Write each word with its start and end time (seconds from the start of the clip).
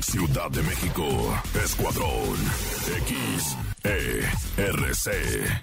Ciudad 0.00 0.50
de 0.50 0.62
México, 0.62 1.40
Escuadrón, 1.64 2.36
X, 3.06 3.56
E, 3.84 4.20
R, 4.56 4.94
C, 4.94 5.12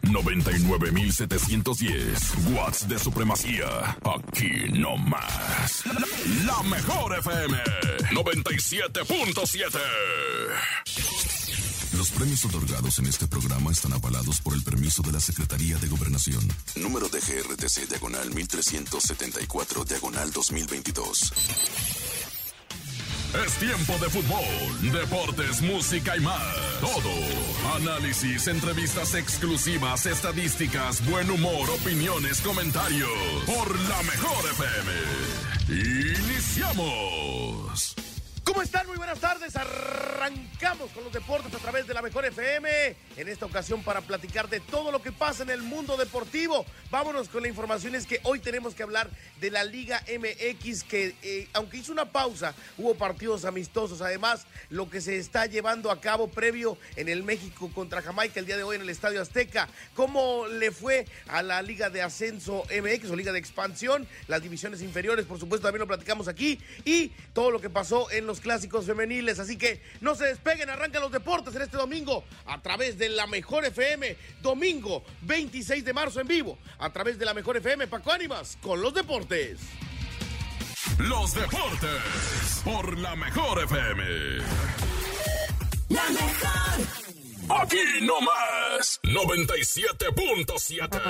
99710, 0.04 2.19
Watts 2.51 2.88
de 2.88 2.97
Supremacía, 2.97 3.97
aquí 4.03 4.69
no 4.71 4.96
más. 4.97 5.83
La 6.46 6.63
mejor 6.63 7.19
FM, 7.19 7.57
97.7. 8.11 9.79
Los 11.97 12.12
premios 12.12 12.46
otorgados 12.46 12.99
en 12.99 13.07
este 13.07 13.28
programa 13.28 13.71
están 13.71 13.92
avalados 13.94 14.39
por 14.42 14.53
el 14.53 14.63
permiso 14.63 15.01
de 15.01 15.12
la 15.12 15.19
Secretaría 15.19 15.78
de 15.78 15.87
Gobernación. 15.87 16.48
Número 16.76 17.09
de 17.09 17.20
GRTC 17.20 17.89
Diagonal 17.89 18.31
1374 18.34 19.84
Diagonal 19.84 20.31
2022. 20.31 21.34
Es 23.44 23.55
tiempo 23.55 23.94
de 23.99 24.09
fútbol, 24.09 24.91
deportes, 24.94 25.62
música 25.62 26.16
y 26.16 26.22
más. 26.22 26.41
Todo. 26.80 27.12
Análisis, 27.76 28.48
entrevistas 28.48 29.14
exclusivas, 29.14 30.05
estadísticas, 30.05 31.05
buen 31.09 31.30
humor, 31.30 31.70
opiniones, 31.70 32.40
comentarios. 32.42 33.09
Por 33.45 33.78
la 33.90 34.04
mejor 34.04 34.45
FM. 34.52 34.92
Iniciamos. 36.30 37.95
¿Cómo 38.45 38.62
están? 38.62 38.85
Muy 38.85 38.98
buenas 38.98 39.20
tardes. 39.20 39.55
Arrancamos 39.55 40.91
con 40.91 41.03
los 41.03 41.12
deportes 41.12 41.52
a 41.52 41.58
través 41.58 41.88
de 41.88 41.95
la 41.95 42.03
Mejor 42.03 42.26
FM. 42.26 42.95
En 43.17 43.27
esta 43.27 43.48
ocasión 43.48 43.81
para 43.81 44.02
platicar 44.02 44.48
de 44.48 44.59
todo 44.59 44.91
lo 44.91 45.02
que 45.02 45.12
pasa 45.12 45.41
en 45.41 45.49
el 45.49 45.63
mundo 45.63 45.98
deportivo. 45.98 46.63
Vámonos 46.91 47.27
con 47.27 47.41
la 47.41 47.48
información. 47.48 47.95
Es 47.95 48.05
que 48.05 48.20
hoy 48.22 48.39
tenemos 48.39 48.76
que 48.76 48.84
hablar 48.84 49.09
de 49.41 49.50
la 49.50 49.63
Liga 49.63 50.03
MX 50.08 50.84
que, 50.84 51.16
eh, 51.23 51.48
aunque 51.53 51.77
hizo 51.77 51.91
una 51.91 52.12
pausa, 52.12 52.53
hubo 52.77 52.94
partidos 52.94 53.45
amistosos. 53.45 54.02
Además, 54.02 54.45
lo 54.70 54.91
que 54.91 55.02
se 55.02 55.17
está 55.17 55.48
llevando 55.48 55.89
a 55.89 56.00
cabo 56.00 56.27
previo 56.27 56.77
en 56.98 57.09
el 57.09 57.23
México 57.23 57.72
contra 57.73 58.03
Jamaica 58.03 58.39
el 58.39 58.45
día 58.45 58.58
de 58.58 58.64
hoy 58.64 58.75
en 58.75 58.83
el 58.83 58.89
Estadio 58.92 59.23
Azteca. 59.23 59.67
¿Cómo 59.95 60.45
le 60.48 60.70
fue 60.70 61.08
a 61.30 61.42
la 61.42 61.64
Liga 61.64 61.89
de 61.89 62.03
Ascenso 62.03 62.64
MX 62.70 63.09
o 63.09 63.16
Liga 63.16 63.31
de 63.31 63.39
Expansión? 63.39 64.08
Las 64.27 64.44
divisiones 64.44 64.83
inferiores, 64.83 65.25
por 65.25 65.39
supuesto, 65.39 65.66
también 65.66 65.80
lo 65.80 65.88
platicamos 65.88 66.27
aquí. 66.27 66.59
Y 66.86 67.09
todo 67.33 67.50
lo 67.50 67.59
que 67.59 67.72
pasó 67.72 68.11
en 68.11 68.27
los 68.27 68.34
clásicos 68.39 68.86
femeniles. 68.86 69.39
Así 69.39 69.58
que 69.58 69.81
no 70.02 70.16
se 70.16 70.25
despeguen, 70.25 70.69
arrancan 70.69 71.02
los 71.02 71.11
deportes 71.11 71.55
en 71.55 71.61
este 71.61 71.78
domingo 71.78 72.23
a 72.45 72.61
través 72.61 72.97
de 72.97 73.09
la 73.09 73.27
Mejor 73.27 73.66
FM. 73.66 74.16
Domingo 74.42 75.03
26 75.22 75.83
de 75.83 75.94
marzo 75.94 76.22
en 76.22 76.27
vivo 76.27 76.58
a 76.80 76.92
través 76.92 77.17
de 77.17 77.25
la 77.25 77.33
Mejor 77.33 77.58
FM. 77.58 77.88
Paco 77.88 78.11
Ánimas 78.11 78.58
con 78.61 78.81
los 78.81 78.94
deportes. 78.94 79.59
Los 81.00 81.33
deportes 81.33 82.61
por 82.64 82.97
la 82.97 83.16
Mejor 83.16 83.64
FM. 83.64 84.03
La 85.89 86.09
mejor. 86.09 87.05
Aquí 87.49 87.77
no 88.02 88.20
más 88.22 88.99
97.7. 89.03 91.02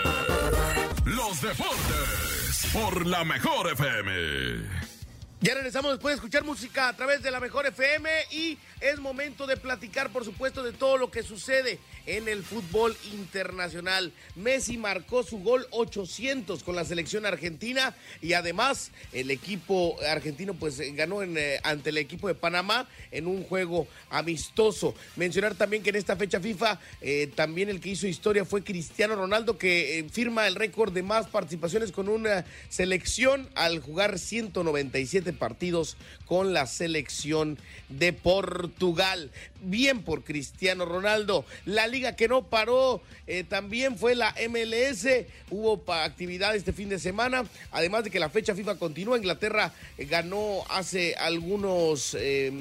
Los 1.06 1.42
deportes 1.42 2.68
por 2.74 3.06
la 3.06 3.24
Mejor 3.24 3.72
FM. 3.72 4.95
Ya 5.42 5.54
regresamos 5.54 5.92
después 5.92 6.14
de 6.14 6.16
escuchar 6.16 6.44
música 6.44 6.88
a 6.88 6.96
través 6.96 7.22
de 7.22 7.30
la 7.30 7.40
mejor 7.40 7.66
FM 7.66 8.10
y 8.32 8.58
es 8.80 9.00
momento 9.00 9.46
de 9.46 9.58
platicar, 9.58 10.10
por 10.10 10.24
supuesto, 10.24 10.64
de 10.64 10.72
todo 10.72 10.98
lo 10.98 11.12
que 11.12 11.24
sucede 11.24 11.80
en 12.06 12.28
el 12.28 12.44
fútbol 12.44 12.96
internacional. 13.14 14.12
Messi 14.36 14.78
marcó 14.78 15.24
su 15.24 15.40
gol 15.40 15.68
800 15.72 16.64
con 16.64 16.76
la 16.76 16.86
selección 16.86 17.26
argentina 17.26 17.96
y 18.22 18.34
además 18.34 18.92
el 19.14 19.32
equipo 19.32 19.98
argentino 20.08 20.54
pues 20.54 20.80
ganó 20.96 21.24
en, 21.24 21.38
eh, 21.38 21.60
ante 21.64 21.90
el 21.90 21.98
equipo 21.98 22.28
de 22.28 22.36
Panamá 22.36 22.88
en 23.12 23.28
un 23.28 23.44
juego 23.44 23.88
amistoso. 24.10 24.96
Mencionar 25.16 25.56
también 25.56 25.84
que 25.84 25.90
en 25.90 25.96
esta 25.96 26.16
fecha 26.16 26.40
FIFA 26.40 26.80
eh, 27.02 27.32
también 27.36 27.70
el 27.70 27.80
que 27.80 27.90
hizo 27.90 28.08
historia 28.08 28.46
fue 28.46 28.64
Cristiano 28.64 29.16
Ronaldo 29.16 29.58
que 29.58 30.00
eh, 30.00 30.10
firma 30.10 30.48
el 30.48 30.56
récord 30.56 30.94
de 30.94 31.04
más 31.04 31.28
participaciones 31.28 31.92
con 31.92 32.10
una 32.10 32.46
selección 32.70 33.50
al 33.56 33.80
jugar 33.80 34.20
197 34.20 35.34
partidos 35.34 35.98
con 36.26 36.54
la 36.54 36.68
selección 36.68 37.58
de 37.90 38.14
Portugal. 38.14 39.32
Bien 39.62 40.04
por 40.04 40.24
Cristiano 40.24 40.86
Ronaldo. 40.86 41.46
La 41.66 41.88
liga 41.96 42.14
que 42.14 42.28
no 42.28 42.44
paró 42.44 43.02
eh, 43.26 43.46
también 43.46 43.98
fue 43.98 44.16
la 44.16 44.36
MLS. 44.50 45.08
Hubo 45.50 45.82
actividad 45.94 46.54
este 46.54 46.74
fin 46.74 46.90
de 46.90 47.00
semana. 47.00 47.46
Además 47.72 48.04
de 48.04 48.12
que 48.12 48.20
la 48.20 48.30
fecha 48.30 48.54
FIFA 48.54 48.76
continúa. 48.76 49.18
Inglaterra 49.18 49.72
eh, 49.98 50.06
ganó 50.06 50.64
hace 50.70 51.16
algunos 51.16 52.18
eh, 52.20 52.52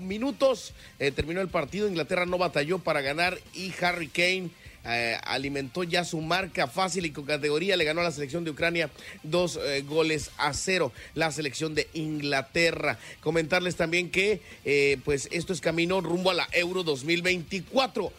minutos. 0.00 0.72
terminó 0.98 1.42
el 1.42 1.48
partido. 1.48 1.86
Inglaterra 1.86 2.24
no 2.24 2.38
batalló 2.38 2.78
para 2.78 3.02
ganar 3.02 3.38
y 3.52 3.74
Harry 3.82 4.08
Kane 4.08 4.48
eh, 4.88 5.18
alimentó 5.24 5.84
ya 5.84 6.04
su 6.04 6.20
marca 6.20 6.66
fácil 6.66 7.04
y 7.04 7.10
con 7.10 7.24
categoría 7.24 7.76
le 7.76 7.84
ganó 7.84 8.00
a 8.00 8.04
la 8.04 8.10
selección 8.10 8.44
de 8.44 8.50
Ucrania 8.52 8.90
dos 9.22 9.58
eh, 9.62 9.82
goles 9.82 10.30
a 10.38 10.54
cero, 10.54 10.92
la 11.14 11.30
selección 11.30 11.74
de 11.74 11.88
Inglaterra. 11.92 12.98
Comentarles 13.20 13.76
también 13.76 14.10
que 14.10 14.40
eh, 14.64 14.98
pues 15.04 15.28
esto 15.30 15.52
es 15.52 15.60
camino 15.60 16.00
rumbo 16.00 16.30
a 16.30 16.34
la 16.34 16.48
Euro 16.52 16.82
2024. 16.84 18.12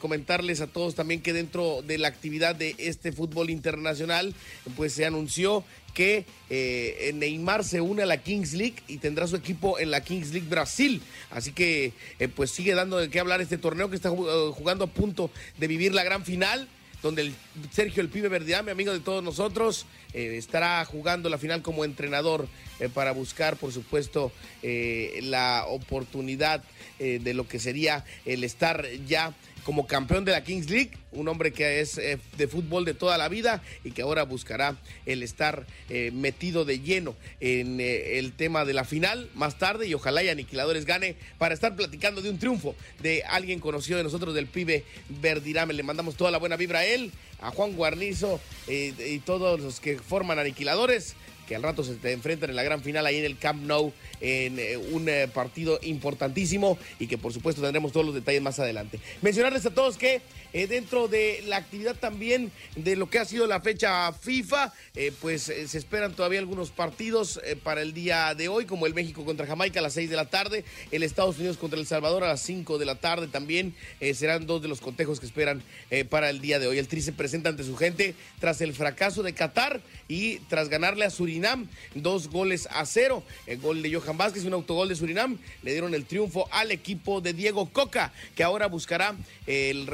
comentarles 0.00 0.60
a 0.60 0.66
todos 0.66 0.94
también 0.96 1.22
que 1.22 1.32
dentro 1.32 1.80
de 1.82 1.96
la 1.96 2.08
actividad 2.08 2.56
de 2.56 2.74
este 2.78 3.12
fútbol 3.12 3.50
internacional 3.50 4.34
pues 4.76 4.92
se 4.92 5.06
anunció 5.06 5.64
que 5.90 6.24
eh, 6.48 7.12
Neymar 7.14 7.64
se 7.64 7.80
une 7.80 8.02
a 8.02 8.06
la 8.06 8.18
Kings 8.18 8.52
League 8.54 8.82
y 8.88 8.98
tendrá 8.98 9.26
su 9.26 9.36
equipo 9.36 9.78
en 9.78 9.90
la 9.90 10.02
Kings 10.02 10.32
League 10.32 10.48
Brasil. 10.48 11.02
Así 11.30 11.52
que 11.52 11.92
eh, 12.18 12.28
pues 12.28 12.50
sigue 12.50 12.74
dando 12.74 12.98
de 12.98 13.10
qué 13.10 13.20
hablar 13.20 13.40
este 13.40 13.58
torneo 13.58 13.90
que 13.90 13.96
está 13.96 14.10
eh, 14.10 14.50
jugando 14.52 14.84
a 14.84 14.88
punto 14.88 15.30
de 15.58 15.66
vivir 15.66 15.94
la 15.94 16.04
gran 16.04 16.24
final 16.24 16.68
donde 17.02 17.22
el 17.22 17.34
Sergio 17.70 18.02
el 18.02 18.10
Pibe 18.10 18.28
Verdeame, 18.28 18.70
amigo 18.70 18.92
de 18.92 19.00
todos 19.00 19.24
nosotros, 19.24 19.86
estará 20.12 20.84
jugando 20.84 21.30
la 21.30 21.38
final 21.38 21.62
como 21.62 21.86
entrenador 21.86 22.46
para 22.92 23.12
buscar, 23.12 23.56
por 23.56 23.72
supuesto, 23.72 24.32
la 24.62 25.64
oportunidad 25.66 26.62
de 26.98 27.32
lo 27.32 27.48
que 27.48 27.58
sería 27.58 28.04
el 28.26 28.44
estar 28.44 28.86
ya 29.06 29.32
como 29.64 29.86
campeón 29.86 30.24
de 30.24 30.32
la 30.32 30.42
Kings 30.42 30.70
League, 30.70 30.90
un 31.12 31.28
hombre 31.28 31.52
que 31.52 31.80
es 31.80 31.98
eh, 31.98 32.18
de 32.36 32.48
fútbol 32.48 32.84
de 32.84 32.94
toda 32.94 33.18
la 33.18 33.28
vida 33.28 33.62
y 33.84 33.92
que 33.92 34.02
ahora 34.02 34.24
buscará 34.24 34.76
el 35.06 35.22
estar 35.22 35.66
eh, 35.88 36.10
metido 36.12 36.64
de 36.64 36.80
lleno 36.80 37.14
en 37.40 37.80
eh, 37.80 38.18
el 38.18 38.32
tema 38.32 38.64
de 38.64 38.74
la 38.74 38.84
final 38.84 39.28
más 39.34 39.58
tarde 39.58 39.86
y 39.86 39.94
ojalá 39.94 40.22
y 40.22 40.28
Aniquiladores 40.28 40.84
gane 40.84 41.16
para 41.38 41.54
estar 41.54 41.76
platicando 41.76 42.22
de 42.22 42.30
un 42.30 42.38
triunfo 42.38 42.74
de 43.02 43.24
alguien 43.24 43.60
conocido 43.60 43.98
de 43.98 44.04
nosotros, 44.04 44.34
del 44.34 44.46
pibe 44.46 44.84
Verdirame. 45.08 45.74
Le 45.74 45.82
mandamos 45.82 46.16
toda 46.16 46.30
la 46.30 46.38
buena 46.38 46.56
vibra 46.56 46.80
a 46.80 46.84
él, 46.84 47.10
a 47.40 47.50
Juan 47.50 47.72
Guarnizo 47.72 48.40
y 48.68 49.18
todos 49.20 49.60
los 49.60 49.80
que 49.80 49.98
forman 49.98 50.38
Aniquiladores 50.38 51.16
que 51.50 51.56
al 51.56 51.64
rato 51.64 51.82
se 51.82 51.98
enfrentan 52.12 52.50
en 52.50 52.54
la 52.54 52.62
gran 52.62 52.80
final 52.80 53.04
ahí 53.06 53.16
en 53.16 53.24
el 53.24 53.36
Camp 53.36 53.60
Nou 53.66 53.92
en 54.20 54.60
eh, 54.60 54.76
un 54.76 55.08
eh, 55.08 55.26
partido 55.26 55.80
importantísimo 55.82 56.78
y 57.00 57.08
que 57.08 57.18
por 57.18 57.32
supuesto 57.32 57.60
tendremos 57.60 57.90
todos 57.90 58.06
los 58.06 58.14
detalles 58.14 58.40
más 58.40 58.60
adelante. 58.60 59.00
Mencionarles 59.20 59.66
a 59.66 59.74
todos 59.74 59.96
que 59.96 60.22
eh, 60.52 60.66
dentro 60.66 61.08
de 61.08 61.42
la 61.46 61.56
actividad 61.56 61.96
también 61.96 62.52
de 62.76 62.96
lo 62.96 63.08
que 63.08 63.18
ha 63.18 63.24
sido 63.24 63.46
la 63.46 63.60
fecha 63.60 64.12
FIFA, 64.12 64.72
pues 65.20 65.42
se 65.42 65.78
esperan 65.78 66.14
todavía 66.14 66.40
algunos 66.40 66.70
partidos 66.70 67.40
para 67.62 67.82
el 67.82 67.94
día 67.94 68.34
de 68.34 68.48
hoy, 68.48 68.66
como 68.66 68.86
el 68.86 68.94
México 68.94 69.24
contra 69.24 69.46
Jamaica 69.46 69.80
a 69.80 69.82
las 69.82 69.94
6 69.94 70.10
de 70.10 70.16
la 70.16 70.26
tarde, 70.26 70.64
el 70.90 71.02
Estados 71.02 71.38
Unidos 71.38 71.56
contra 71.56 71.78
El 71.78 71.86
Salvador 71.86 72.24
a 72.24 72.28
las 72.28 72.42
5 72.42 72.78
de 72.78 72.86
la 72.86 72.96
tarde 72.96 73.28
también 73.28 73.74
serán 74.14 74.46
dos 74.46 74.62
de 74.62 74.68
los 74.68 74.80
cotejos 74.80 75.20
que 75.20 75.26
esperan 75.26 75.62
para 76.08 76.30
el 76.30 76.40
día 76.40 76.58
de 76.58 76.66
hoy. 76.66 76.78
El 76.78 76.88
Tri 76.88 77.00
se 77.00 77.12
presenta 77.12 77.48
ante 77.48 77.64
su 77.64 77.76
gente 77.76 78.14
tras 78.38 78.60
el 78.60 78.74
fracaso 78.74 79.22
de 79.22 79.32
Qatar 79.32 79.80
y 80.08 80.38
tras 80.48 80.68
ganarle 80.68 81.04
a 81.04 81.10
Surinam 81.10 81.68
dos 81.94 82.28
goles 82.28 82.68
a 82.72 82.84
cero. 82.86 83.22
El 83.46 83.58
gol 83.58 83.82
de 83.82 83.94
Johan 83.94 84.18
Vázquez, 84.18 84.44
un 84.44 84.54
autogol 84.54 84.88
de 84.88 84.96
Surinam, 84.96 85.38
le 85.62 85.72
dieron 85.72 85.94
el 85.94 86.04
triunfo 86.04 86.48
al 86.50 86.70
equipo 86.70 87.20
de 87.20 87.32
Diego 87.32 87.70
Coca, 87.70 88.12
que 88.34 88.42
ahora 88.42 88.66
buscará 88.66 89.14
el 89.46 89.86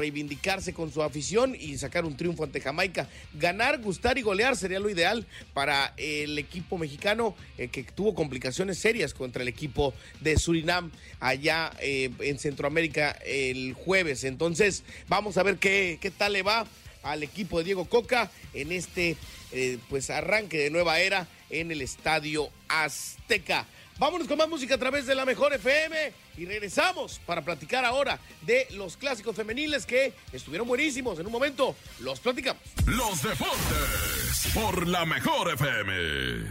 con 0.73 0.93
su 0.93 1.03
afición 1.03 1.57
y 1.59 1.77
sacar 1.77 2.05
un 2.05 2.15
triunfo 2.15 2.45
ante 2.45 2.61
Jamaica. 2.61 3.09
Ganar, 3.33 3.81
gustar 3.81 4.17
y 4.17 4.21
golear 4.21 4.55
sería 4.55 4.79
lo 4.79 4.89
ideal 4.89 5.25
para 5.53 5.93
el 5.97 6.39
equipo 6.39 6.77
mexicano 6.77 7.35
eh, 7.57 7.67
que 7.67 7.83
tuvo 7.83 8.15
complicaciones 8.15 8.79
serias 8.79 9.13
contra 9.13 9.41
el 9.41 9.49
equipo 9.49 9.93
de 10.21 10.37
Surinam 10.37 10.89
allá 11.19 11.73
eh, 11.81 12.11
en 12.19 12.39
Centroamérica 12.39 13.11
el 13.25 13.73
jueves. 13.73 14.23
Entonces, 14.23 14.85
vamos 15.09 15.37
a 15.37 15.43
ver 15.43 15.57
qué, 15.57 15.97
qué 15.99 16.11
tal 16.11 16.31
le 16.31 16.43
va 16.43 16.65
al 17.03 17.23
equipo 17.23 17.57
de 17.57 17.65
Diego 17.65 17.83
Coca 17.83 18.31
en 18.53 18.71
este 18.71 19.17
eh, 19.51 19.79
pues 19.89 20.09
arranque 20.09 20.57
de 20.57 20.69
nueva 20.69 20.99
era 21.01 21.27
en 21.49 21.71
el 21.71 21.81
Estadio 21.81 22.49
Azteca. 22.69 23.65
Vámonos 23.99 24.27
con 24.27 24.37
más 24.37 24.47
música 24.47 24.75
a 24.75 24.77
través 24.77 25.07
de 25.07 25.15
la 25.15 25.25
Mejor 25.25 25.53
FM 25.53 26.13
y 26.37 26.45
regresamos 26.45 27.19
para 27.25 27.41
platicar 27.41 27.83
ahora 27.83 28.19
de 28.43 28.67
los 28.71 28.95
clásicos 28.95 29.35
femeniles 29.35 29.87
que 29.87 30.13
estuvieron 30.31 30.67
buenísimos. 30.67 31.17
En 31.17 31.25
un 31.25 31.31
momento 31.31 31.75
los 31.99 32.19
platicamos. 32.19 32.61
Los 32.85 33.23
deportes 33.23 34.51
por 34.53 34.87
la 34.87 35.03
Mejor 35.05 35.51
FM. 35.51 36.47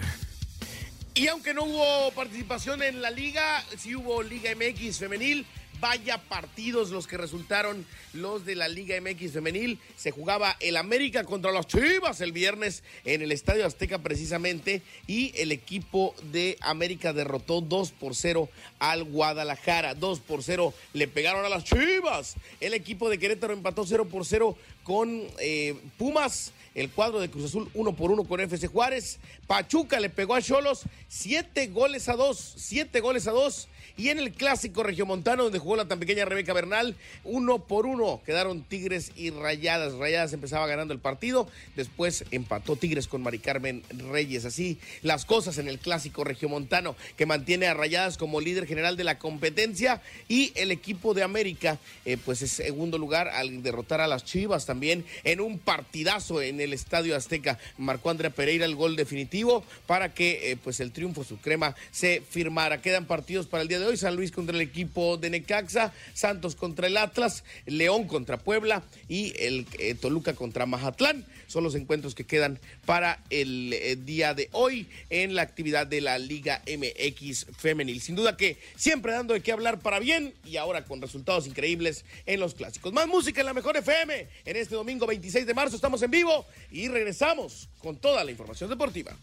Y 1.15 1.29
aunque 1.29 1.55
no 1.55 1.63
hubo 1.63 2.11
participación 2.13 2.83
en 2.83 3.01
la 3.01 3.11
liga, 3.11 3.65
sí 3.79 3.95
hubo 3.95 4.25
Liga 4.25 4.51
MX 4.55 4.99
femenil. 4.99 5.47
Vaya 5.81 6.19
partidos 6.19 6.91
los 6.91 7.07
que 7.07 7.17
resultaron 7.17 7.85
los 8.13 8.47
de 8.47 8.55
la 8.55 8.69
Liga 8.69 9.01
MX 9.01 9.33
femenil. 9.33 9.79
Se 9.97 10.11
jugaba 10.11 10.57
el 10.61 10.77
América 10.77 11.25
contra 11.25 11.53
los 11.53 11.67
Chivas 11.67 12.21
el 12.21 12.33
viernes 12.33 12.83
en 13.05 13.23
el 13.23 13.33
Estadio 13.33 13.67
Azteca 13.67 13.99
precisamente 13.99 14.83
y 15.07 15.33
el 15.37 15.53
equipo 15.53 16.15
de 16.33 16.57
América 16.61 17.13
derrotó 17.13 17.61
2 17.61 17.93
por 17.93 18.15
0 18.15 18.49
al 18.79 19.05
Guadalajara. 19.05 19.95
2 19.95 20.21
por 20.21 20.43
0 20.43 20.73
le 20.93 21.09
pegaron 21.09 21.45
a 21.45 21.49
las 21.49 21.65
Chivas. 21.65 22.37
El 22.61 22.75
equipo 22.75 23.11
de 23.11 23.19
Querétaro 23.19 23.53
empató 23.53 23.85
0 23.87 24.09
por 24.09 24.25
0 24.25 24.57
con 24.83 25.23
eh, 25.41 25.75
Pumas 25.99 26.53
el 26.77 26.91
cuadro 26.91 27.21
de 27.21 27.31
Cruz 27.31 27.47
Azul 27.47 27.69
uno 27.75 27.97
por 27.97 28.13
uno 28.13 28.23
con 28.25 28.39
FC 28.39 28.69
Juárez. 28.69 29.19
Pachuca 29.47 29.99
le 29.99 30.11
pegó 30.11 30.35
a 30.35 30.43
Cholos 30.43 30.83
siete 31.09 31.69
goles 31.69 32.09
a 32.09 32.15
dos, 32.15 32.55
siete 32.57 33.01
goles 33.01 33.27
a 33.27 33.33
dos. 33.33 33.69
Y 33.99 34.11
en 34.11 34.19
el 34.19 34.33
clásico 34.33 34.83
regiomontano, 34.83 35.45
donde 35.45 35.59
jugó 35.59 35.75
la 35.75 35.89
tan 35.89 35.99
pequeña 35.99 36.27
Rebeca 36.27 36.53
Bernal, 36.53 36.97
uno 37.25 37.61
por 37.61 37.87
uno 37.87 38.21
quedaron 38.27 38.63
Tigres 38.63 39.11
y 39.17 39.31
Rayadas. 39.31 39.95
Rayadas 39.95 40.35
empezaba 40.35 40.67
ganando 40.67 40.93
el 40.93 41.01
partido, 41.01 41.49
después 41.77 42.27
empató 42.31 42.77
Tigres 42.77 43.09
con 43.09 43.23
Mari 43.23 43.39
Carmen 43.39 43.83
Reyes. 44.11 44.45
Así 44.45 44.79
las 45.01 45.25
cosas 45.25 45.57
en 45.57 45.69
el 45.69 45.79
clásico 45.79 46.25
regiomontano, 46.25 46.95
que 47.17 47.25
mantiene 47.25 47.69
a 47.69 47.75
Rayadas 47.75 48.19
como 48.19 48.43
líder 48.43 48.67
general 48.67 48.99
de 48.99 49.05
la 49.05 49.19
competencia. 49.19 50.03
Y 50.29 50.53
el 50.57 50.73
equipo 50.73 51.15
de 51.15 51.23
América, 51.23 51.79
eh, 52.05 52.19
pues 52.23 52.43
es 52.43 52.51
segundo 52.51 52.99
lugar 52.99 53.29
al 53.29 53.63
derrotar 53.63 54.03
a 54.03 54.07
las 54.07 54.27
Chivas 54.27 54.67
también 54.67 55.07
en 55.25 55.41
un 55.41 55.59
partidazo 55.59 56.43
en 56.43 56.61
el 56.61 56.66
Estadio 56.73 57.17
Azteca. 57.17 57.59
Marcó 57.79 58.11
Andrea 58.11 58.31
Pereira 58.31 58.65
el 58.65 58.75
gol 58.75 58.97
definitivo 58.97 59.65
para 59.87 60.15
que 60.15 60.53
eh, 60.53 60.57
pues 60.57 60.81
el 60.81 60.93
triunfo 60.93 61.25
suprema 61.25 61.75
se 61.91 62.23
firmara. 62.29 62.81
Quedan 62.81 63.07
partidos 63.07 63.47
para 63.47 63.63
el 63.63 63.69
día 63.69 63.79
de 63.79 63.87
hoy. 63.87 63.97
San 63.97 64.17
Luis 64.17 64.33
contra 64.33 64.55
el 64.55 64.63
equipo 64.63 65.17
de 65.17 65.31
Necaxa, 65.31 65.93
Santos 66.15 66.55
contra 66.55 66.87
el 66.87 66.97
Atlas, 66.97 67.45
León 67.67 68.07
contra 68.07 68.39
Puebla 68.39 68.83
y 69.09 69.33
el 69.39 69.67
eh, 69.79 69.95
Toluca 69.95 70.35
contra 70.35 70.67
Mazatlán. 70.67 71.25
Son 71.47 71.65
los 71.65 71.75
encuentros 71.75 72.15
que 72.15 72.25
quedan 72.25 72.59
para 72.85 73.23
el 73.31 73.73
eh, 73.73 73.97
día 73.97 74.35
de 74.35 74.49
hoy 74.53 74.89
en 75.11 75.35
la 75.35 75.43
actividad 75.43 75.87
de 75.87 76.01
la 76.01 76.19
Liga 76.19 76.63
MX 76.67 77.47
femenil. 77.57 78.01
Sin 78.01 78.17
duda 78.17 78.37
que 78.37 78.59
siempre 78.77 79.13
dando 79.13 79.35
de 79.35 79.41
qué 79.41 79.53
hablar 79.53 79.81
para 79.81 79.99
bien 79.99 80.35
y 80.45 80.57
ahora 80.57 80.85
con 80.85 81.01
resultados 81.01 81.47
increíbles 81.47 82.05
en 82.27 82.41
los 82.41 82.55
clásicos. 82.55 82.93
Más 82.93 83.07
música 83.07 83.41
en 83.41 83.47
la 83.47 83.55
mejor 83.55 83.77
FM. 83.77 84.29
En 84.45 84.57
este 84.57 84.75
domingo 84.75 85.07
26 85.07 85.47
de 85.47 85.55
marzo 85.55 85.77
estamos 85.77 86.03
en 86.03 86.11
vivo 86.11 86.47
y 86.71 86.89
regresamos 86.89 87.69
con 87.79 87.97
toda 87.97 88.25
la 88.25 88.31
información 88.31 88.71
deportiva. 88.71 89.17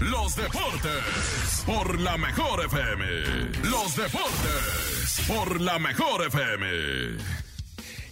Los 0.00 0.36
deportes 0.36 1.62
por 1.66 2.00
la 2.00 2.16
mejor 2.16 2.64
FM. 2.64 3.04
Los 3.68 3.96
deportes 3.96 5.22
por 5.26 5.60
la 5.60 5.78
mejor 5.78 6.26
FM. 6.26 7.39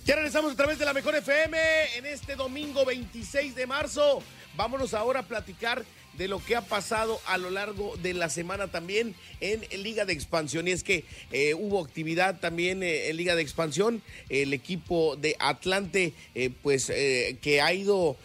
Ya 0.09 0.15
regresamos 0.17 0.55
a 0.55 0.57
través 0.57 0.79
de 0.79 0.87
la 0.87 0.95
mejor 0.95 1.15
FM 1.17 1.59
en 1.99 2.07
este 2.07 2.35
domingo 2.35 2.87
26 2.87 3.55
de 3.55 3.67
marzo. 3.67 4.23
Vámonos 4.57 4.95
ahora 4.95 5.21
a 5.21 5.23
platicar 5.23 5.85
de 6.19 6.27
lo 6.27 6.45
que 6.45 6.57
ha 6.57 6.63
pasado 6.63 7.21
a 7.27 7.39
lo 7.39 7.49
largo 7.51 7.97
de 8.03 8.13
la 8.13 8.29
semana 8.29 8.67
también 8.67 9.15
en 9.41 9.61
Liga 9.83 10.05
de 10.05 10.13
Expansión. 10.13 10.67
Y 10.67 10.73
es 10.73 10.83
que 10.83 11.05
eh, 11.31 11.55
hubo 11.55 11.83
actividad 11.83 12.41
también 12.41 12.83
eh, 12.83 13.09
en 13.09 13.17
Liga 13.17 13.37
de 13.37 13.43
Expansión. 13.43 14.03
El 14.29 14.53
equipo 14.53 15.17
de 15.17 15.37
Atlante, 15.39 16.13
eh, 16.35 16.51
pues 16.63 16.89
que 16.89 17.61
ha 17.61 17.73
ido 17.73 18.17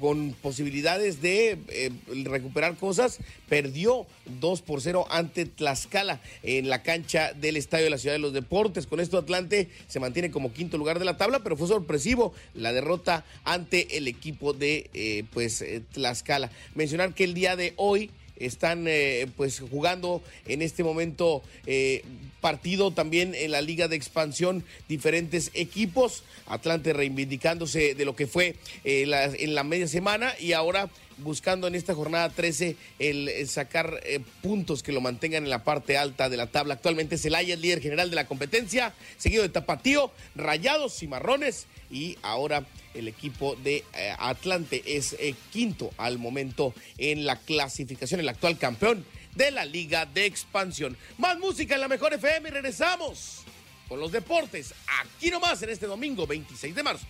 con 0.00 0.32
posibilidades 0.42 1.22
de 1.22 1.58
recuperar 2.24 2.76
cosas, 2.76 3.18
perdió 3.48 4.06
2 4.40 4.62
por 4.62 4.80
0 4.80 5.06
ante 5.10 5.46
Tlaxcala 5.46 6.20
en 6.42 6.68
la 6.68 6.82
cancha 6.82 7.32
del 7.32 7.56
Estadio 7.56 7.84
de 7.84 7.90
la 7.90 7.98
Ciudad 7.98 8.14
de 8.14 8.20
los 8.20 8.32
Deportes. 8.32 8.86
Con 8.86 8.98
esto 8.98 9.18
Atlante 9.18 9.68
se 9.86 10.00
mantiene 10.00 10.30
como 10.30 10.52
quinto 10.52 10.78
lugar 10.78 10.98
de 10.98 11.04
la 11.04 11.16
tabla, 11.16 11.40
pero 11.42 11.56
fue 11.56 11.68
sorpresivo 11.68 12.32
la 12.54 12.72
derrota 12.72 13.24
ante 13.44 13.96
el 13.96 14.08
equipo 14.08 14.52
de 14.52 15.24
pues 15.32 15.64
Tlaxcala. 15.92 16.50
Mencionar 16.74 17.14
que 17.14 17.19
el 17.24 17.34
día 17.34 17.56
de 17.56 17.72
hoy 17.76 18.10
están 18.40 18.86
eh, 18.88 19.28
pues 19.36 19.60
jugando 19.60 20.22
en 20.46 20.62
este 20.62 20.82
momento 20.82 21.42
eh, 21.66 22.02
partido 22.40 22.90
también 22.90 23.34
en 23.34 23.52
la 23.52 23.60
liga 23.60 23.86
de 23.86 23.96
expansión 23.96 24.64
diferentes 24.88 25.50
equipos. 25.54 26.24
Atlante 26.46 26.92
reivindicándose 26.92 27.94
de 27.94 28.04
lo 28.04 28.16
que 28.16 28.26
fue 28.26 28.56
eh, 28.84 29.34
en 29.38 29.54
la 29.54 29.62
media 29.62 29.86
semana 29.86 30.32
y 30.40 30.52
ahora 30.52 30.88
buscando 31.22 31.66
en 31.66 31.74
esta 31.74 31.94
jornada 31.94 32.28
13 32.30 32.76
el, 32.98 33.48
sacar 33.48 34.00
puntos 34.42 34.82
que 34.82 34.92
lo 34.92 35.00
mantengan 35.00 35.44
en 35.44 35.50
la 35.50 35.64
parte 35.64 35.96
alta 35.96 36.28
de 36.28 36.36
la 36.36 36.46
tabla. 36.46 36.74
Actualmente 36.74 37.18
Celaya 37.18 37.54
el 37.54 37.60
líder 37.60 37.80
general 37.80 38.10
de 38.10 38.16
la 38.16 38.26
competencia, 38.26 38.94
seguido 39.16 39.42
de 39.42 39.48
Tapatío, 39.48 40.10
Rayados 40.34 41.02
y 41.02 41.08
Marrones 41.08 41.66
y 41.90 42.16
ahora 42.22 42.64
el 42.94 43.08
equipo 43.08 43.56
de 43.56 43.84
eh, 43.94 44.14
Atlante 44.18 44.82
es 44.86 45.14
eh, 45.18 45.34
quinto 45.52 45.90
al 45.96 46.18
momento 46.18 46.74
en 46.98 47.24
la 47.24 47.36
clasificación, 47.36 48.20
el 48.20 48.28
actual 48.28 48.58
campeón 48.58 49.04
de 49.34 49.50
la 49.50 49.64
Liga 49.64 50.06
de 50.06 50.26
Expansión. 50.26 50.96
Más 51.18 51.38
música 51.38 51.74
en 51.74 51.80
la 51.80 51.88
mejor 51.88 52.14
FM 52.14 52.48
y 52.48 52.52
regresamos 52.52 53.42
con 53.88 54.00
los 54.00 54.12
deportes 54.12 54.72
aquí 55.00 55.30
nomás 55.30 55.62
en 55.62 55.70
este 55.70 55.86
domingo 55.86 56.26
26 56.26 56.74
de 56.74 56.82
marzo. 56.82 57.06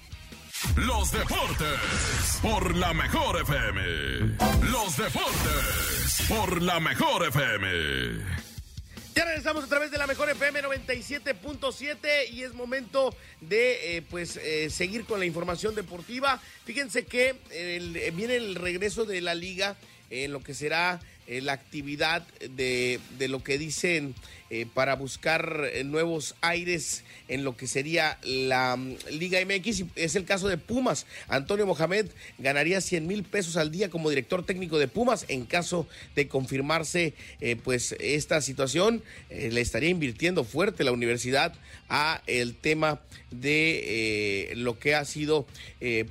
Los 0.86 1.12
deportes 1.12 2.38
por 2.40 2.74
la 2.74 2.94
mejor 2.94 3.38
FM. 3.42 4.36
Los 4.70 4.96
deportes 4.96 6.24
por 6.26 6.62
la 6.62 6.80
mejor 6.80 7.26
FM. 7.26 8.24
Ya 9.14 9.24
regresamos 9.26 9.64
a 9.64 9.66
través 9.66 9.90
de 9.90 9.98
la 9.98 10.06
mejor 10.06 10.30
FM 10.30 10.62
97.7 10.62 12.30
y 12.32 12.44
es 12.44 12.54
momento 12.54 13.14
de 13.42 13.98
eh, 13.98 14.02
pues 14.08 14.38
eh, 14.38 14.70
seguir 14.70 15.04
con 15.04 15.20
la 15.20 15.26
información 15.26 15.74
deportiva. 15.74 16.40
Fíjense 16.64 17.04
que 17.04 17.36
viene 18.14 18.36
el 18.36 18.54
regreso 18.54 19.04
de 19.04 19.20
la 19.20 19.34
liga 19.34 19.76
en 20.08 20.32
lo 20.32 20.42
que 20.42 20.54
será 20.54 20.98
eh, 21.30 21.40
la 21.40 21.52
actividad 21.52 22.26
de, 22.40 22.98
de, 23.16 23.28
lo 23.28 23.44
que 23.44 23.56
dicen 23.56 24.16
eh, 24.50 24.66
para 24.74 24.96
buscar 24.96 25.70
eh, 25.72 25.84
nuevos 25.84 26.34
aires 26.40 27.04
en 27.28 27.44
lo 27.44 27.56
que 27.56 27.68
sería 27.68 28.18
la 28.24 28.74
mm, 28.74 28.96
Liga 29.12 29.38
MX. 29.46 29.84
Es 29.94 30.16
el 30.16 30.24
caso 30.24 30.48
de 30.48 30.58
Pumas. 30.58 31.06
Antonio 31.28 31.68
Mohamed 31.68 32.06
ganaría 32.38 32.80
100 32.80 33.06
mil 33.06 33.22
pesos 33.22 33.56
al 33.56 33.70
día 33.70 33.90
como 33.90 34.10
director 34.10 34.44
técnico 34.44 34.80
de 34.80 34.88
Pumas. 34.88 35.24
En 35.28 35.46
caso 35.46 35.86
de 36.16 36.26
confirmarse 36.26 37.14
pues 37.62 37.94
esta 38.00 38.40
situación, 38.40 39.04
le 39.30 39.60
estaría 39.60 39.88
invirtiendo 39.88 40.42
fuerte 40.42 40.82
la 40.82 40.90
universidad 40.90 41.54
a 41.88 42.22
el 42.26 42.56
tema 42.56 43.00
de 43.30 44.52
lo 44.56 44.78
que 44.78 44.94
ha 44.94 45.04
sido 45.04 45.46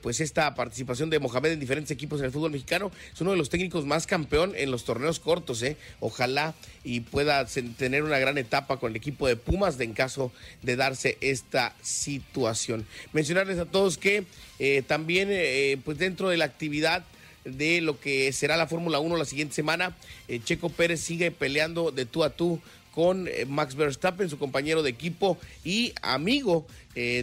pues 0.02 0.22
esta 0.22 0.56
participación 0.56 1.10
de 1.10 1.20
Mohamed 1.20 1.52
en 1.52 1.60
diferentes 1.60 1.92
equipos 1.92 2.20
en 2.20 2.28
el 2.28 2.32
fútbol 2.32 2.52
mexicano. 2.52 2.92
Es 3.14 3.20
uno 3.20 3.32
de 3.32 3.38
los 3.38 3.50
técnicos 3.50 3.86
más 3.86 4.08
campeón 4.08 4.54
en 4.56 4.72
los 4.72 4.86
torneos 4.86 5.09
cortos, 5.18 5.64
¿eh? 5.64 5.78
Ojalá 6.00 6.54
y 6.84 7.00
pueda 7.00 7.44
tener 7.46 8.04
una 8.04 8.20
gran 8.20 8.38
etapa 8.38 8.78
con 8.78 8.92
el 8.92 8.98
equipo 8.98 9.28
de 9.28 9.36
Pumas 9.36 9.80
de 9.80 9.86
en 9.86 9.94
caso 9.94 10.32
de 10.62 10.76
darse 10.76 11.18
esta 11.22 11.74
situación. 11.82 12.86
Mencionarles 13.14 13.58
a 13.58 13.66
todos 13.66 13.98
que 13.98 14.26
eh, 14.60 14.84
también, 14.86 15.30
eh, 15.32 15.78
pues 15.84 15.98
dentro 15.98 16.30
de 16.30 16.38
la 16.38 16.46
actividad 16.46 17.04
de 17.46 17.82
lo 17.82 18.00
que 18.00 18.32
será 18.32 18.58
la 18.58 18.68
Fórmula 18.68 19.00
1 19.00 19.18
la 19.18 19.26
siguiente 19.26 19.56
semana, 19.56 19.96
Checo 20.44 20.70
Pérez 20.70 21.00
sigue 21.00 21.32
peleando 21.32 21.90
de 21.90 22.06
tú 22.06 22.24
a 22.24 22.30
tú 22.30 22.60
con 22.94 23.28
Max 23.48 23.74
Verstappen, 23.74 24.30
su 24.30 24.38
compañero 24.38 24.84
de 24.84 24.92
equipo 24.92 25.38
y 25.64 25.94
amigo. 26.04 26.68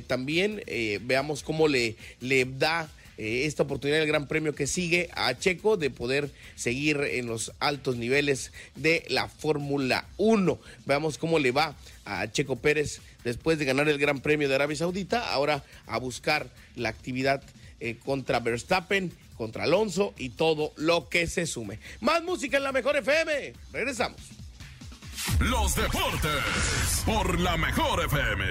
también 0.06 0.62
veamos 1.02 1.42
cómo 1.42 1.68
le, 1.68 1.96
le 2.20 2.46
da 2.46 2.88
eh, 3.18 3.44
esta 3.46 3.62
oportunidad 3.62 3.98
del 3.98 4.08
Gran 4.08 4.28
Premio 4.28 4.54
que 4.54 4.66
sigue 4.66 5.08
a 5.14 5.38
Checo 5.38 5.76
de 5.76 5.90
poder 5.90 6.30
seguir 6.54 7.00
en 7.00 7.26
los 7.26 7.52
altos 7.60 7.96
niveles 7.96 8.52
de 8.74 9.04
la 9.08 9.28
Fórmula 9.28 10.06
1. 10.18 10.58
Veamos 10.84 11.18
cómo 11.18 11.38
le 11.38 11.50
va 11.50 11.74
a 12.04 12.30
Checo 12.30 12.56
Pérez 12.56 13.00
después 13.24 13.58
de 13.58 13.64
ganar 13.64 13.88
el 13.88 13.98
Gran 13.98 14.20
Premio 14.20 14.48
de 14.48 14.54
Arabia 14.54 14.76
Saudita, 14.76 15.32
ahora 15.32 15.64
a 15.86 15.98
buscar 15.98 16.48
la 16.76 16.88
actividad 16.88 17.42
eh, 17.80 17.96
contra 18.04 18.40
Verstappen, 18.40 19.12
contra 19.36 19.64
Alonso 19.64 20.14
y 20.16 20.30
todo 20.30 20.72
lo 20.76 21.08
que 21.08 21.26
se 21.26 21.46
sume. 21.46 21.78
Más 22.00 22.22
música 22.22 22.56
en 22.56 22.64
la 22.64 22.72
mejor 22.72 22.96
FM. 22.96 23.52
Regresamos. 23.72 24.20
Los 25.40 25.74
deportes 25.74 27.02
por 27.04 27.40
la 27.40 27.56
mejor 27.56 28.04
FM. 28.04 28.44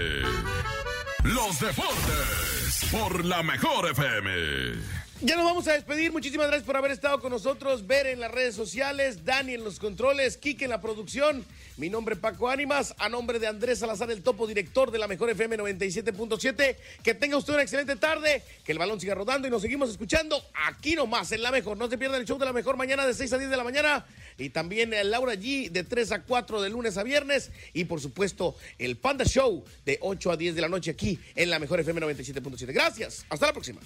Los 1.24 1.60
deportes 1.60 2.55
por 2.92 3.26
la 3.26 3.44
mejor 3.44 3.90
FM. 3.90 4.96
Ya 5.22 5.36
nos 5.38 5.46
vamos 5.46 5.68
a 5.68 5.74
despedir. 5.74 6.12
Muchísimas 6.12 6.48
gracias 6.48 6.66
por 6.66 6.76
haber 6.76 6.92
estado 6.92 7.20
con 7.22 7.32
nosotros. 7.32 7.88
Ver 7.88 8.06
en 8.06 8.20
las 8.20 8.32
redes 8.32 8.54
sociales, 8.54 9.24
Dani 9.24 9.54
en 9.54 9.64
los 9.64 9.80
controles, 9.80 10.38
Kike 10.38 10.66
en 10.66 10.72
la 10.72 10.82
producción. 10.82 11.46
Mi 11.78 11.90
nombre 11.90 12.16
es 12.16 12.22
Paco 12.22 12.50
Ánimas, 12.50 12.94
a 12.98 13.10
nombre 13.10 13.40
de 13.40 13.48
Andrés 13.48 13.80
Salazar, 13.80 14.12
el 14.12 14.24
topo 14.24 14.46
director 14.46 14.92
de 14.92 15.00
la 15.00 15.08
Mejor 15.08 15.30
FM 15.30 15.58
97.7. 15.58 16.76
Que 17.02 17.14
tenga 17.14 17.38
usted 17.38 17.54
una 17.54 17.64
excelente 17.64 17.96
tarde, 17.96 18.44
que 18.64 18.74
el 18.74 18.78
balón 18.78 19.00
siga 19.00 19.16
rodando 19.16 19.48
y 19.48 19.52
nos 19.52 19.62
seguimos 19.62 19.90
escuchando 19.90 20.42
aquí 20.68 20.96
nomás 20.96 21.32
en 21.32 21.44
la 21.44 21.52
Mejor. 21.52 21.78
No 21.78 21.90
se 21.90 21.98
pierdan 21.98 22.20
el 22.20 22.28
show 22.28 22.38
de 22.38 22.46
la 22.46 22.54
Mejor 22.54 22.76
mañana 22.78 23.06
de 23.06 23.14
6 23.14 23.34
a 23.34 23.38
10 23.38 23.50
de 23.50 23.58
la 23.58 23.64
mañana. 23.64 24.06
Y 24.38 24.50
también 24.50 24.94
Laura 25.10 25.36
G 25.36 25.70
de 25.70 25.84
3 25.84 26.12
a 26.12 26.24
4 26.24 26.62
de 26.62 26.70
lunes 26.70 26.98
a 26.98 27.04
viernes 27.04 27.52
y 27.74 27.86
por 27.86 28.02
supuesto 28.02 28.56
el 28.78 28.98
Panda 28.98 29.26
Show 29.26 29.64
de 29.86 29.98
8 30.02 30.32
a 30.32 30.38
10 30.38 30.56
de 30.56 30.62
la 30.62 30.70
noche 30.70 30.92
aquí 30.92 31.20
en 31.36 31.50
la 31.50 31.60
mejor 31.60 31.80
FM 31.80 32.02
97.7. 32.02 32.74
Gracias, 32.74 33.26
hasta 33.30 33.48
la 33.48 33.54
próxima. 33.54 33.82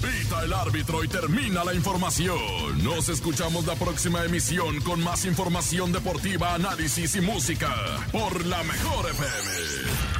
Pita 0.00 0.44
el 0.44 0.52
árbitro 0.52 1.02
y 1.04 1.08
termina 1.08 1.64
la 1.64 1.74
información. 1.74 2.38
Nos 2.82 3.08
escuchamos 3.08 3.66
la 3.66 3.74
próxima 3.74 4.24
emisión 4.24 4.80
con 4.80 5.02
más 5.02 5.24
información 5.24 5.92
deportiva, 5.92 6.54
análisis 6.54 7.16
y 7.16 7.20
música 7.20 7.74
por 8.12 8.44
la 8.46 8.62
mejor 8.62 9.10
FM. 9.10 10.15